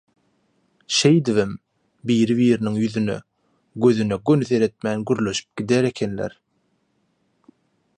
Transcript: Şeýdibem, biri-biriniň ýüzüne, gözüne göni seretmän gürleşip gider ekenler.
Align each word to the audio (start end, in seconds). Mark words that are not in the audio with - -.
Şeýdibem, 0.99 1.51
biri-biriniň 2.11 2.81
ýüzüne, 2.85 3.19
gözüne 3.87 4.21
göni 4.31 4.49
seretmän 4.53 5.05
gürleşip 5.11 5.55
gider 5.63 5.91
ekenler. 5.93 6.39